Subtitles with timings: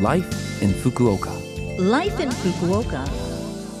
[0.00, 1.30] Life in Fukuoka.
[1.78, 3.08] Life in Fukuoka.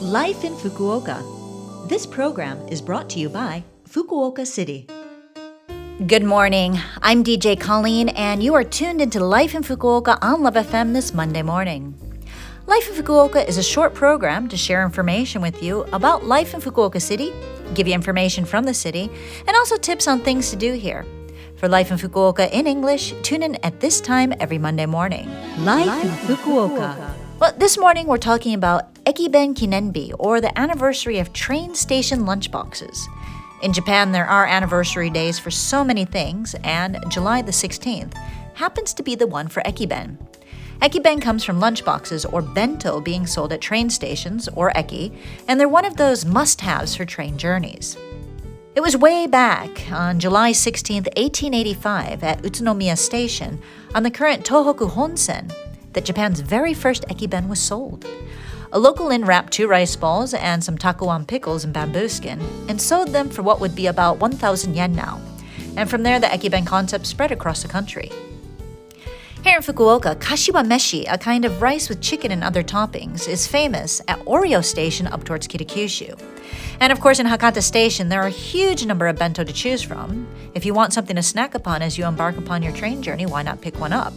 [0.00, 1.88] Life in Fukuoka.
[1.88, 4.86] This program is brought to you by Fukuoka City.
[6.06, 6.78] Good morning.
[7.02, 11.12] I'm DJ Colleen, and you are tuned into Life in Fukuoka on Love FM this
[11.12, 11.96] Monday morning.
[12.68, 16.60] Life in Fukuoka is a short program to share information with you about life in
[16.60, 17.32] Fukuoka City,
[17.74, 19.10] give you information from the city,
[19.48, 21.04] and also tips on things to do here.
[21.56, 25.30] For Life in Fukuoka in English, tune in at this time every Monday morning.
[25.58, 27.14] Life, in Fukuoka.
[27.38, 32.98] Well, this morning we're talking about Ekiben Kinenbi, or the anniversary of train station lunchboxes.
[33.62, 38.14] In Japan, there are anniversary days for so many things, and July the 16th
[38.54, 40.18] happens to be the one for Ekiben.
[40.82, 45.68] Ekiben comes from lunchboxes or bento being sold at train stations, or eki, and they're
[45.68, 47.96] one of those must haves for train journeys.
[48.76, 53.62] It was way back on July 16, 1885, at Utsunomiya Station
[53.94, 55.52] on the current Tohoku Honsen
[55.92, 58.04] that Japan's very first ekiben was sold.
[58.72, 62.82] A local inn wrapped two rice balls and some takuan pickles in bamboo skin and
[62.82, 65.20] sold them for what would be about 1,000 yen now.
[65.76, 68.10] And from there, the ekiben concept spread across the country.
[69.44, 73.46] Here in Fukuoka, kashiwa meshi, a kind of rice with chicken and other toppings, is
[73.46, 76.18] famous at Orio Station up towards Kitakyushu.
[76.80, 79.82] And of course, in Hakata Station, there are a huge number of bento to choose
[79.82, 80.26] from.
[80.54, 83.42] If you want something to snack upon as you embark upon your train journey, why
[83.42, 84.14] not pick one up?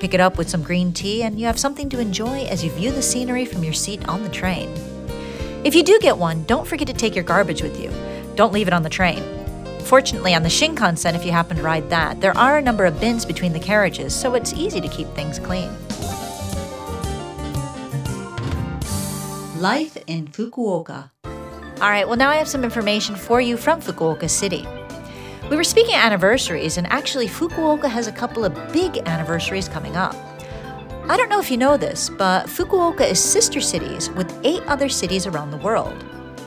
[0.00, 2.70] Pick it up with some green tea, and you have something to enjoy as you
[2.70, 4.70] view the scenery from your seat on the train.
[5.62, 7.92] If you do get one, don't forget to take your garbage with you.
[8.34, 9.33] Don't leave it on the train.
[9.84, 12.98] Fortunately, on the Shinkansen, if you happen to ride that, there are a number of
[12.98, 15.70] bins between the carriages, so it's easy to keep things clean.
[19.60, 21.10] Life in Fukuoka.
[21.24, 24.66] All right, well, now I have some information for you from Fukuoka City.
[25.50, 30.16] We were speaking anniversaries, and actually, Fukuoka has a couple of big anniversaries coming up.
[31.10, 34.88] I don't know if you know this, but Fukuoka is sister cities with eight other
[34.88, 36.02] cities around the world.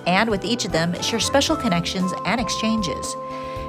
[0.07, 3.15] And with each of them, share special connections and exchanges.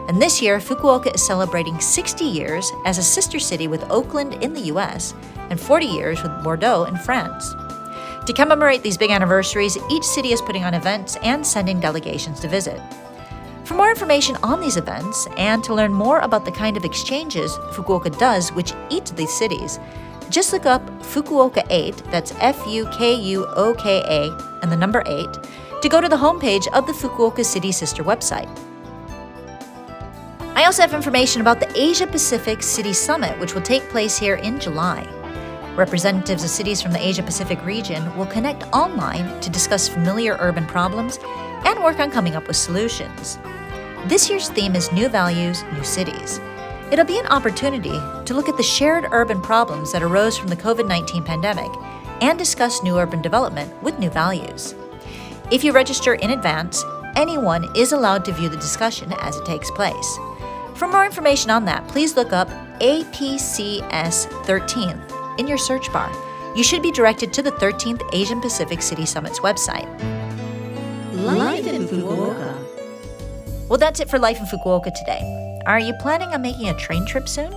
[0.09, 4.55] And this year, Fukuoka is celebrating 60 years as a sister city with Oakland in
[4.55, 5.13] the US
[5.51, 7.55] and 40 years with Bordeaux in France.
[8.25, 12.49] To commemorate these big anniversaries, each city is putting on events and sending delegations to
[12.49, 12.81] visit.
[13.65, 17.53] For more information on these events and to learn more about the kind of exchanges
[17.73, 19.79] Fukuoka does with each of these cities,
[20.31, 24.77] just look up Fukuoka 8, that's F U K U O K A, and the
[24.77, 25.27] number 8,
[25.83, 28.49] to go to the homepage of the Fukuoka City Sister website.
[30.57, 34.35] I also have information about the Asia Pacific City Summit, which will take place here
[34.35, 35.07] in July.
[35.77, 40.67] Representatives of cities from the Asia Pacific region will connect online to discuss familiar urban
[40.67, 41.21] problems
[41.65, 43.39] and work on coming up with solutions.
[44.07, 46.41] This year's theme is New Values, New Cities.
[46.91, 50.57] It'll be an opportunity to look at the shared urban problems that arose from the
[50.57, 51.71] COVID 19 pandemic
[52.21, 54.75] and discuss new urban development with new values.
[55.51, 56.85] If you register in advance,
[57.17, 60.19] anyone is allowed to view the discussion as it takes place.
[60.75, 62.51] For more information on that, please look up
[62.81, 66.13] APCS 13th in your search bar.
[66.55, 69.89] You should be directed to the 13th Asian Pacific City Summit's website.
[71.15, 72.55] Life in Fukuoka.
[73.71, 75.61] Well, that's it for Life in Fukuoka today.
[75.65, 77.51] Are you planning on making a train trip soon?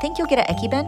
[0.00, 0.86] Think you'll get an Ekiben?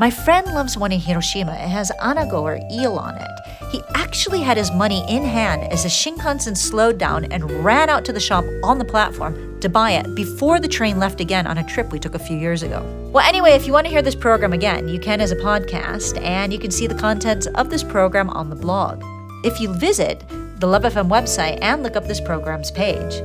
[0.00, 1.52] My friend loves one in Hiroshima.
[1.52, 3.30] It has anago or eel on it.
[3.70, 8.04] He actually had his money in hand as the Shinkansen slowed down and ran out
[8.06, 11.58] to the shop on the platform to buy it before the train left again on
[11.58, 12.82] a trip we took a few years ago.
[13.12, 16.20] Well, anyway, if you want to hear this program again, you can as a podcast,
[16.20, 19.04] and you can see the contents of this program on the blog.
[19.44, 20.24] If you visit
[20.58, 23.22] the Love FM website and look up this program's page.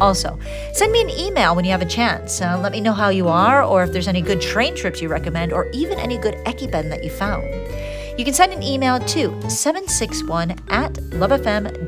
[0.00, 0.38] Also,
[0.72, 2.40] send me an email when you have a chance.
[2.40, 5.08] Uh, let me know how you are, or if there's any good train trips you
[5.08, 7.44] recommend, or even any good ekiben that you found.
[8.16, 11.84] You can send an email to 761 at lovefm.co.jp.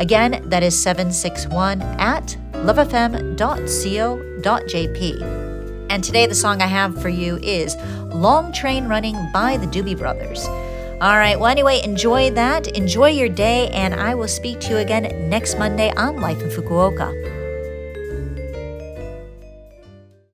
[0.00, 3.36] Again, that is 761 at lovefm.co.jp.
[5.90, 7.76] And today, the song I have for you is
[8.12, 10.46] Long Train Running by the Doobie Brothers.
[11.00, 12.66] All right, well, anyway, enjoy that.
[12.76, 16.50] Enjoy your day, and I will speak to you again next Monday on Life in
[16.50, 17.39] Fukuoka.